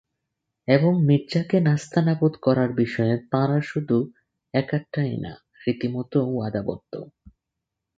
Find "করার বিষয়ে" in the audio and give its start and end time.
2.41-3.15